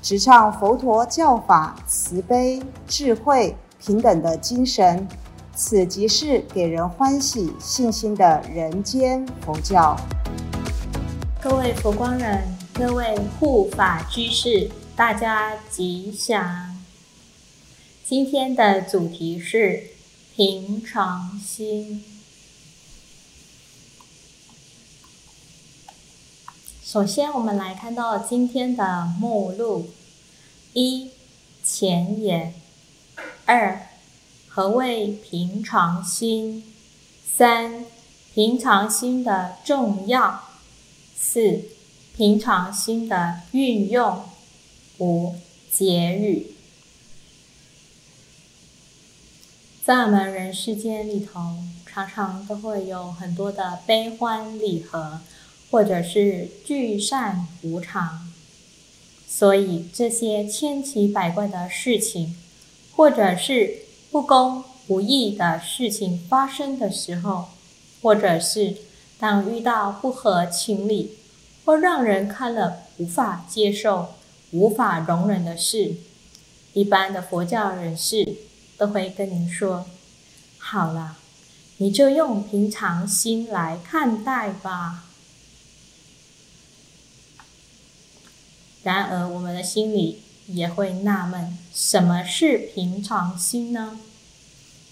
[0.00, 5.06] 直唱佛陀教法慈悲、智慧、平等的精神，
[5.54, 9.96] 此即是给人欢喜、信心的人间佛教。
[11.42, 12.42] 各位佛光人，
[12.72, 16.76] 各位护法居士，大家吉祥。
[18.04, 19.82] 今天的主题是
[20.34, 22.04] 平常心。
[26.90, 29.90] 首先，我们来看到今天的目录：
[30.72, 31.10] 一、
[31.62, 32.54] 前言；
[33.44, 33.88] 二、
[34.48, 36.62] 何谓平常心；
[37.22, 37.84] 三、
[38.32, 40.40] 平常心的重要；
[41.14, 41.60] 四、
[42.16, 44.22] 平常心的运用；
[44.96, 45.34] 五、
[45.70, 46.54] 结语。
[49.84, 55.20] 在我们人世间里头，常常都会有很多的悲欢离合。
[55.70, 58.26] 或者是聚散无常，
[59.28, 62.36] 所以这些千奇百怪的事情，
[62.96, 63.80] 或者是
[64.10, 67.48] 不公不义的事情发生的时候，
[68.00, 68.76] 或者是
[69.18, 71.18] 当遇到不合情理
[71.64, 74.14] 或让人看了无法接受、
[74.52, 75.96] 无法容忍的事，
[76.72, 78.36] 一般的佛教人士
[78.78, 79.84] 都会跟您说
[80.56, 81.18] ：“好了，
[81.76, 85.04] 你就用平常心来看待吧。”
[88.82, 93.98] 然而，我们的心里也会纳闷：什么是平常心呢？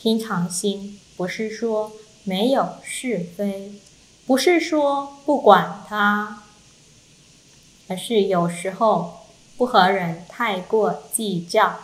[0.00, 1.92] 平常心不是说
[2.24, 3.72] 没有是非，
[4.26, 6.42] 不是说不管它，
[7.88, 9.26] 而是有时候
[9.56, 11.80] 不和人太过计较，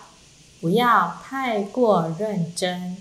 [0.61, 2.97] 不要太过认真，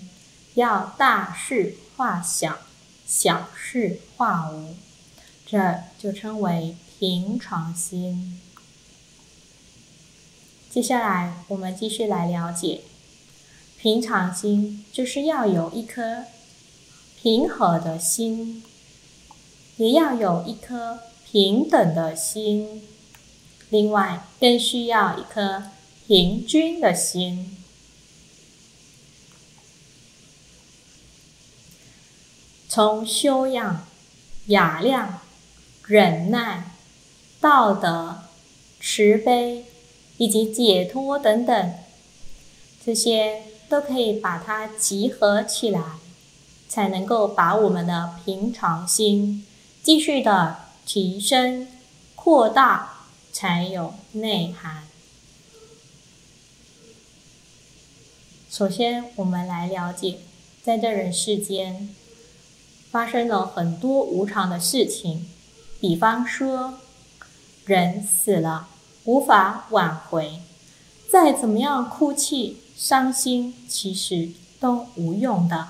[0.54, 2.58] 要大事化小，
[3.06, 4.76] 小事化无，
[5.46, 8.40] 这就称为平常心。
[10.78, 12.82] 接下来，我们继续来了解
[13.80, 16.26] 平常心，就是要有一颗
[17.20, 18.62] 平和的心，
[19.76, 22.86] 也要有一颗平等的心，
[23.70, 25.64] 另外更需要一颗
[26.06, 27.56] 平均的心。
[32.68, 33.84] 从修养、
[34.46, 35.18] 雅量、
[35.88, 36.70] 忍耐、
[37.40, 38.22] 道德、
[38.80, 39.64] 慈悲。
[40.18, 41.74] 以及解脱等等，
[42.84, 45.82] 这些都可以把它集合起来，
[46.68, 49.46] 才能够把我们的平常心
[49.82, 51.66] 继续的提升、
[52.14, 54.82] 扩大，才有内涵。
[58.50, 60.18] 首先，我们来了解，
[60.64, 61.94] 在这人世间
[62.90, 65.28] 发生了很多无常的事情，
[65.78, 66.80] 比方说，
[67.66, 68.68] 人死了。
[69.08, 70.38] 无法挽回，
[71.10, 74.28] 再怎么样哭泣、伤心，其实
[74.60, 75.68] 都无用的。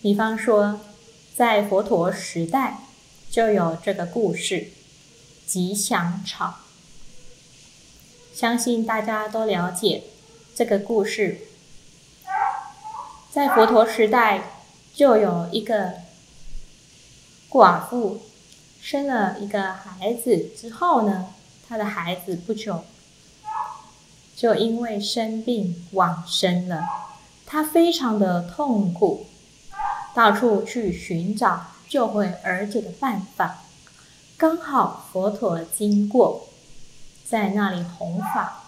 [0.00, 0.80] 比方说，
[1.36, 2.78] 在佛陀时代
[3.30, 4.68] 就有这个故事——
[5.44, 6.60] 吉祥草。
[8.32, 10.04] 相信大家都了解
[10.54, 11.42] 这个故事。
[13.30, 14.62] 在佛陀时代，
[14.94, 15.92] 就有一个
[17.50, 18.22] 寡妇
[18.80, 21.26] 生了一个孩子之后呢。
[21.66, 22.84] 他的孩子不久
[24.36, 26.84] 就因为生病往生了，
[27.46, 29.26] 他非常的痛苦，
[30.14, 33.60] 到处去寻找救回儿子的办法。
[34.36, 36.48] 刚好佛陀经过，
[37.24, 38.64] 在那里弘法，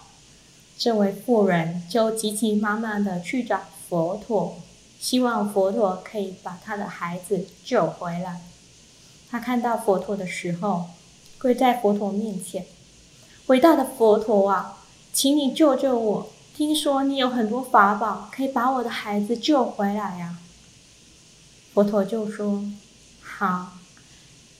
[0.77, 4.57] 这位妇人就急急忙忙的去找佛陀，
[4.99, 8.41] 希望佛陀可以把他的孩子救回来。
[9.29, 10.85] 他看到佛陀的时候，
[11.37, 12.65] 跪在佛陀面前。
[13.47, 14.77] 伟大的佛陀啊，
[15.13, 16.29] 请你救救我！
[16.53, 20.37] 听说你有很多法宝，可以把我的孩子救回来呀。
[21.73, 22.65] 佛陀就说
[23.23, 23.77] ：“好，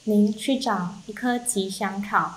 [0.05, 2.35] 您去找一棵吉祥草，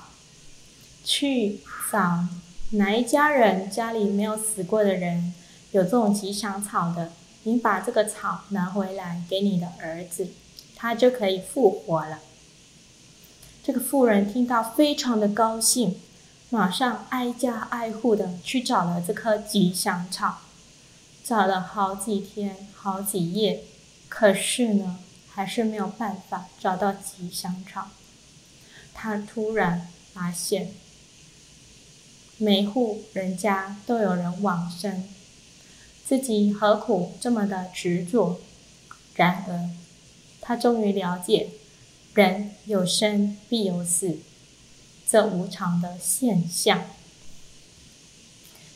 [1.04, 1.60] 去
[1.92, 2.24] 找
[2.70, 5.32] 哪一家人家里没有死过的人，
[5.70, 7.12] 有这种吉祥草的，
[7.44, 10.26] 您把这个草拿回来给你的儿子，
[10.74, 12.18] 他就可以复活了。”
[13.62, 16.00] 这个妇人听到非常的高兴。
[16.52, 20.38] 马上挨家挨户的去找了这棵吉祥草，
[21.22, 23.62] 找了好几天、好几夜，
[24.08, 24.98] 可是呢，
[25.28, 27.90] 还是没有办法找到吉祥草。
[28.92, 30.72] 他突然发现，
[32.36, 35.08] 每户人家都有人往生，
[36.04, 38.40] 自己何苦这么的执着？
[39.14, 39.70] 然而，
[40.40, 41.50] 他终于了解，
[42.14, 44.18] 人有生必有死，
[45.10, 46.84] 这无常的现象。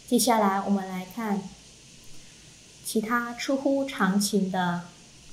[0.09, 1.49] 接下来，我们来看
[2.85, 4.83] 其他出乎常情的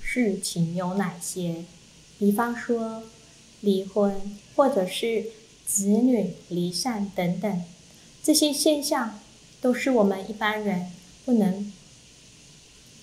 [0.02, 1.66] 事情有哪些，
[2.20, 3.04] 比方说。
[3.64, 5.28] 离婚，或者是
[5.68, 7.64] 子女离散等等，
[8.24, 9.20] 这些现象
[9.62, 10.92] 都是我们一般人
[11.26, 11.72] 不能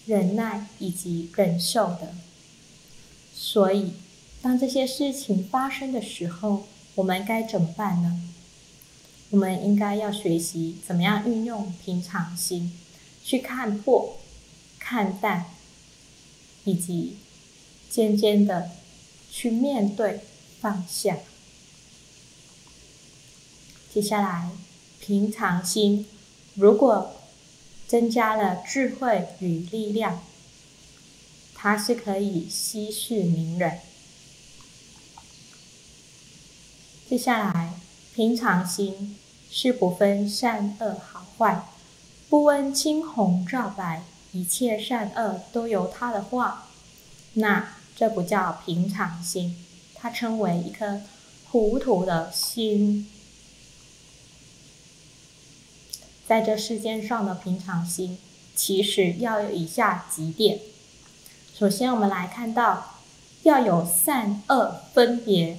[0.05, 2.13] 忍耐以及忍受的。
[3.33, 3.93] 所以，
[4.43, 6.67] 当这些事情发生的时候，
[6.99, 8.21] 我们该怎么办呢？
[9.31, 12.77] 我们应该要学习怎么样运用平常心，
[13.23, 14.17] 去看破、
[14.81, 15.47] 看淡，
[16.65, 17.17] 以及
[17.89, 18.73] 渐渐的
[19.31, 20.21] 去面对。
[20.61, 21.19] 放下。
[23.95, 24.51] 接下来，
[24.99, 26.05] 平常心，
[26.57, 27.13] 如果
[27.87, 30.21] 增加了智慧与力量，
[31.55, 33.79] 它是可以息事宁人。
[37.09, 37.73] 接下来，
[38.15, 39.17] 平常心
[39.51, 41.63] 是不分善恶好坏，
[42.29, 46.67] 不问青红皂白，一切善恶都由他的话，
[47.33, 49.57] 那这不叫平常心。
[49.95, 51.01] 它称为一颗
[51.51, 53.11] 糊涂的心，
[56.27, 58.19] 在这世间上的平常心，
[58.55, 60.61] 其实要有以下几点。
[61.59, 62.97] 首先，我们来看到
[63.45, 65.59] 要有善恶分别、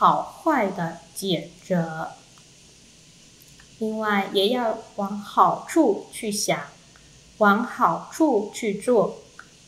[0.00, 2.12] 好坏的解则。
[3.78, 6.68] 另外，也要往好处去想，
[7.36, 9.18] 往好处去做，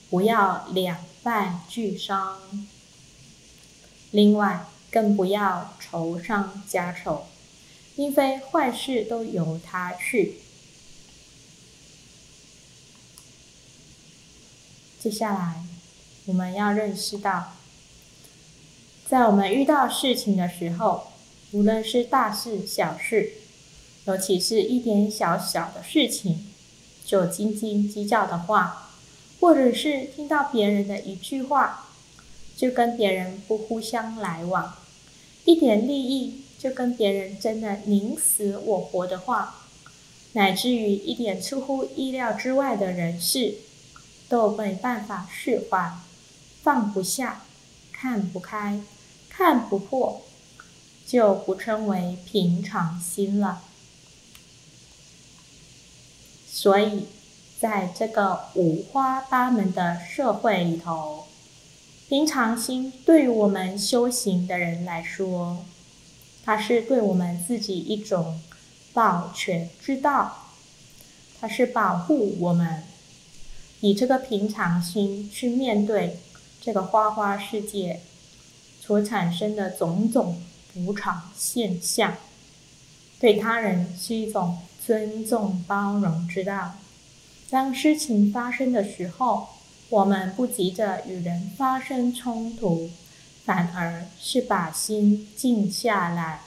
[0.09, 2.41] 不要两败俱伤。
[4.11, 7.27] 另外，更不要愁上加愁，
[7.97, 10.39] 因非坏事都由他去。
[14.99, 15.63] 接下来，
[16.25, 17.53] 我们要认识到，
[19.13, 21.09] 在我们遇到事情的时候，
[21.51, 23.35] 无论是大事小事，
[24.07, 26.47] 尤其是一点小小的事情，
[27.05, 28.89] 就斤斤计较的话，
[29.39, 31.91] 或者是听到别人的一句话。
[32.57, 34.79] 就跟别人不互相来往，
[35.45, 39.57] 一点利益就跟别人争得宁死我活的话，
[40.33, 43.57] 乃至于一点出乎意料之外的人事，
[44.31, 45.99] 都没办法释怀，
[46.63, 47.43] 放不下，
[47.93, 48.81] 看不开，
[49.43, 50.23] 看不破，
[51.05, 53.65] 就不称为平常心了。
[56.47, 57.09] 所以，
[57.59, 61.25] 在这个五花八门的社会里头。
[62.09, 65.65] 平常心对于我们修行的人来说，
[66.45, 68.41] 它是对我们自己一种
[68.93, 70.51] 保全之道，
[71.41, 72.85] 它是保护我们
[73.81, 76.21] 以这个平常心去面对
[76.61, 78.03] 这个花花世界
[78.85, 80.43] 所产生的种种
[80.75, 82.17] 无常现象，
[83.21, 86.75] 对他人是一种尊重包容之道。
[87.49, 89.49] 当事情发生的时候。
[89.93, 92.89] 我们不急着与人发生冲突，
[93.45, 96.41] 反而是把心静下来，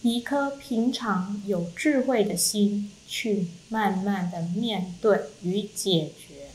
[0.00, 6.48] 一颗平常有智慧的心，去慢慢的面对与解决。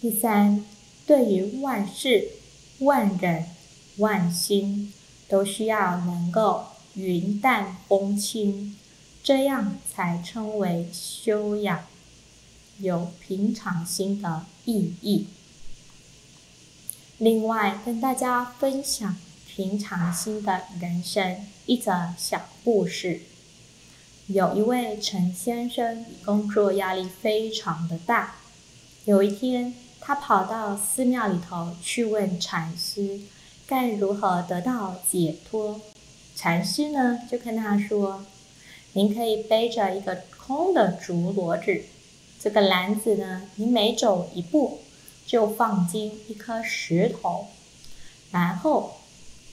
[0.00, 0.64] 第三，
[1.04, 2.28] 对于万事、
[2.78, 3.46] 万人、
[3.96, 4.92] 万心，
[5.28, 8.76] 都需要能够云淡风轻，
[9.22, 11.84] 这样才称为修养。
[12.78, 15.26] 有平常心的意义。
[17.18, 19.16] 另外，跟大家分享
[19.48, 23.22] 平常心的人生一则小故事。
[24.28, 28.36] 有一位陈先生，工作压力非常的大。
[29.06, 29.74] 有一天，
[30.08, 33.20] 他跑到寺庙里头去问禅师，
[33.66, 35.82] 该如何得到解脱。
[36.34, 38.24] 禅师呢，就跟他说
[38.94, 41.84] ：“您可以背着一个空的竹箩子。”
[42.40, 44.80] 这个篮子呢，你每走一步
[45.26, 47.48] 就放进一颗石头，
[48.30, 48.96] 然后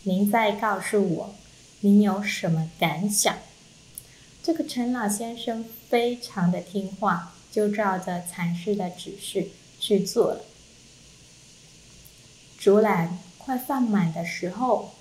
[0.03, 1.35] 您再告诉我
[1.81, 3.35] 您有什么感想。
[4.41, 9.50] 这个陈老先生非常的听话，就照着禅师的指示
[9.86, 10.42] 去做了。
[12.58, 14.96] 竹篮快放满的时候，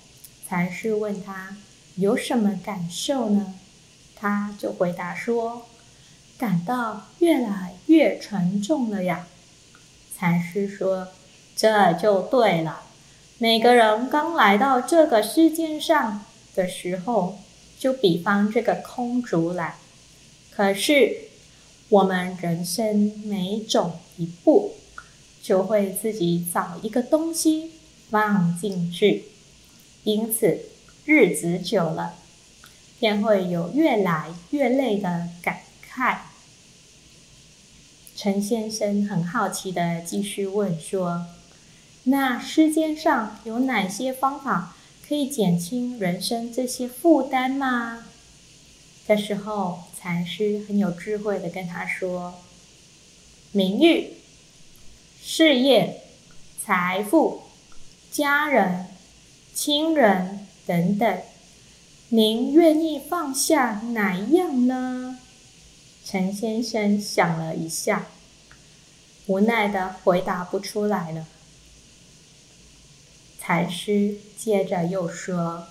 [0.47, 1.57] 禅师问他
[1.97, 3.55] ：“有什么感受呢？
[4.15, 5.65] 他就回答说
[6.37, 9.25] ：“感到越来越沉重了呀。”
[10.15, 11.07] 禅师说
[11.57, 12.83] ：“这就对了。
[13.39, 16.23] 每个人刚来到这个世界上
[16.53, 17.39] 的时候，
[17.79, 19.75] 就比方这个空竹篮。
[20.51, 21.24] 可是
[21.89, 24.73] 我们人生每走一步，
[25.41, 27.71] 就会自己找一个东西
[28.09, 29.25] 放进去，
[30.03, 30.61] 因此
[31.05, 32.15] 日子久了，
[32.99, 36.17] 便会有越来越累的感慨。”
[38.17, 41.27] 陈先生很好奇的继续问说
[42.05, 44.75] ：“那世间上有哪些方法
[45.07, 48.05] 可以减轻人生这些负担吗？”
[49.05, 52.35] 这时候，禅师很有智慧的跟他说
[53.51, 54.13] ：“名誉、
[55.19, 56.03] 事业、
[56.63, 57.41] 财富、
[58.11, 58.85] 家人、
[59.55, 61.21] 亲人等等，
[62.09, 65.17] 您愿意放下哪一样呢？”
[66.05, 68.05] 陈先生想了一下，
[69.25, 71.25] 无奈的回答不出来了。
[73.39, 75.69] 禅师接着又说：“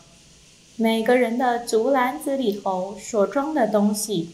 [0.77, 4.31] 每个人的竹篮子里头所装的东西，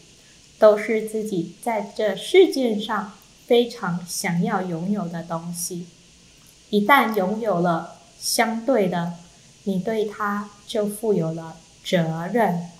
[0.57, 3.13] 都是自己在这世界上
[3.45, 5.85] 非常想要拥有的东西。
[6.71, 9.17] 一旦拥有了，相对的，
[9.65, 12.71] 你对它就负有了责任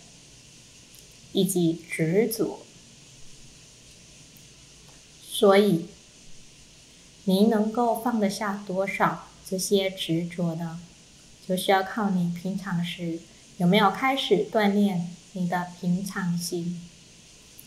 [1.33, 2.61] 以及执着。”
[5.21, 5.85] 所以，
[7.25, 10.79] 您能够放得下多少这些执着呢？
[11.47, 13.19] 就需要靠你平常时
[13.61, 16.81] 有没有开始锻炼你的平常心。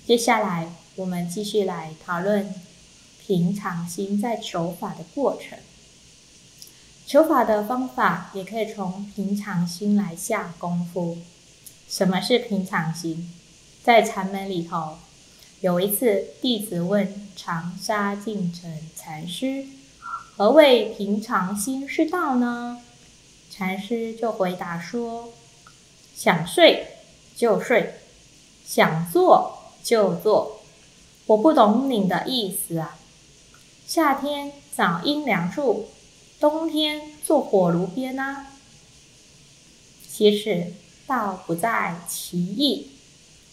[0.04, 2.52] 接下来，我们继续来讨论
[3.24, 5.56] 平常心在求法的过程。
[7.06, 11.18] 求法的方法也可以从平常心来下功夫。
[11.88, 13.32] 什么是平常心？
[13.84, 14.98] 在禅门里头。
[15.60, 19.64] 有一次，弟子问长沙净城禅师
[20.36, 22.82] ：“何谓平常心是道呢？”
[23.48, 25.32] 禅师就回答说
[26.16, 26.86] ：“想睡
[27.36, 27.94] 就睡，
[28.66, 30.60] 想做就做。
[31.26, 32.98] 我不懂你的意思啊。
[33.86, 35.88] 夏天找阴凉处，
[36.40, 38.46] 冬天坐火炉边啊。
[40.10, 40.72] 其实
[41.06, 42.90] 道不在其意。”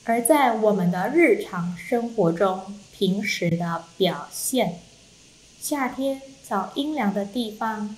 [0.04, 4.80] 而在我们的日常生活中，平时的表现，
[5.62, 7.96] 夏天找阴凉的地方，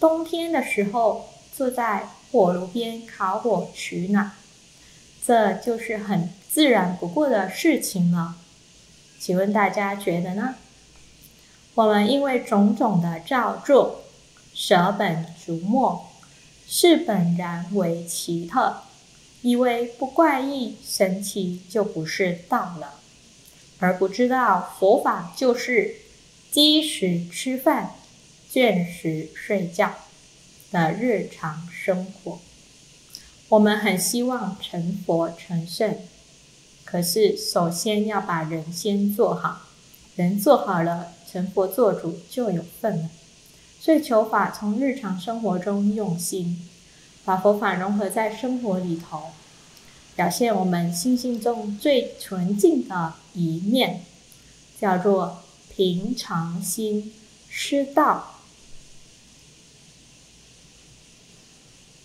[0.00, 4.32] 冬天的时候坐在火炉边烤火取暖，
[5.24, 8.36] 这就是很自然不过的事情了。
[9.18, 10.56] 请问大家觉得呢？
[11.74, 14.04] 我们因为种种的造作，
[14.54, 16.08] 舍本逐末，
[16.66, 18.82] 视本然为奇特。
[19.42, 22.94] 以为不怪异神奇就不是道了，
[23.78, 25.96] 而不知道佛法就是
[26.50, 27.94] 饥时吃饭、
[28.50, 29.94] 倦时睡觉
[30.76, 32.38] 的日常生活。
[33.48, 35.96] 我们很希望成佛成圣，
[36.84, 39.62] 可是首先要把人先做好，
[40.16, 43.08] 人做好了，成佛做主就有份了。
[43.80, 46.68] 所以求法从日常生活中用心。
[47.24, 49.30] 把佛法融合在生活里头，
[50.14, 54.04] 表现我们心性中最纯净的一面，
[54.80, 55.42] 叫做
[55.74, 57.12] 平常心
[57.48, 58.35] 师道。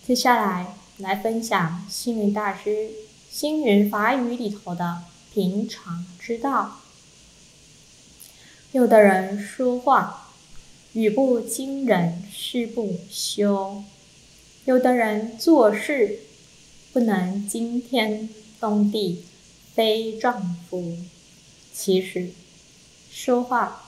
[0.04, 2.70] 接下来来分享星云大师
[3.30, 6.80] 《星云法语》里头的平常之道。
[8.72, 10.32] 有的人说话
[10.94, 13.84] 语不惊人，誓不休。
[14.64, 16.18] 有的人做事
[16.92, 18.28] 不能惊天
[18.58, 19.24] 动地，
[19.72, 20.98] 非丈夫。
[21.72, 22.30] 其实
[23.08, 23.84] 说话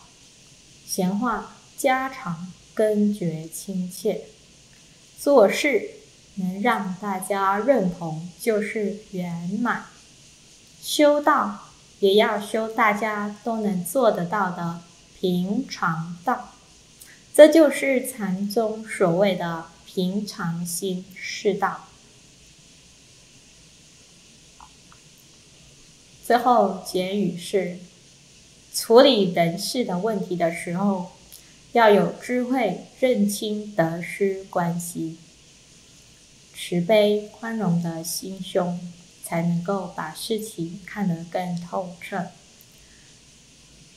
[0.86, 4.20] 闲话家常，根绝亲切；
[5.18, 5.90] 做事
[6.34, 9.86] 能让大家认同，就是圆满。
[10.82, 14.80] 修道也要修大家都能做得到的
[15.18, 16.54] 平常道，
[17.32, 19.66] 这就是禅宗所谓的。
[19.86, 21.86] 平常心是道。
[26.26, 27.78] 最后结语是：
[28.74, 31.12] 处理人事的问题的时候，
[31.70, 35.16] 要有智慧，认清得失关系，
[36.54, 38.80] 慈悲宽容的心胸，
[39.22, 42.28] 才能够把事情看得更透彻。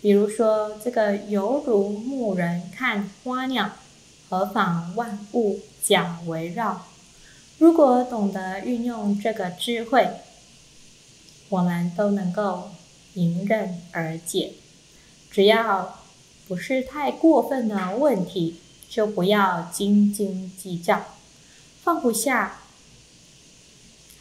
[0.02, 3.72] 比如说，这个犹如牧人看花鸟。
[4.30, 6.86] 何妨万物讲围绕，
[7.60, 10.06] 如果懂得运用这个智慧，
[11.48, 12.72] 我们都能够
[13.14, 14.52] 迎刃而解。
[15.32, 16.00] 只要
[16.46, 18.60] 不是太过分的问题，
[18.90, 21.06] 就不要斤斤计较，
[21.88, 22.58] 放不下，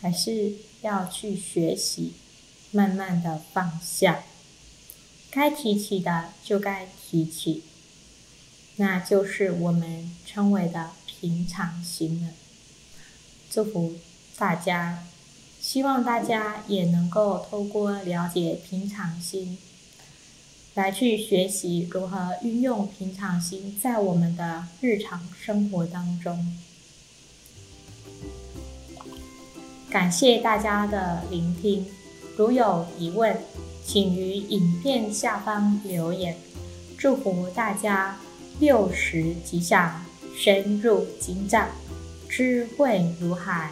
[0.00, 2.12] 还是要去学习，
[2.70, 4.23] 慢慢的放下。
[5.32, 7.64] 该提起的就该提起，
[8.76, 12.35] 那就是我们称为的平常心了。
[13.50, 13.96] 祝福
[14.37, 15.04] 大家，
[15.61, 19.58] 希望大家也能够透过了解平常心。
[20.75, 26.56] 来去学习如何运用平常心，在我们的日常生活当中。
[29.96, 31.86] 感谢大家的聆听，
[32.36, 33.34] 如有疑问，
[33.82, 36.36] 请于影片下方留言。
[36.98, 38.14] 祝福大家
[38.60, 40.04] 六十吉祥，
[40.36, 41.70] 深入精湛，
[42.28, 43.70] 智慧如海。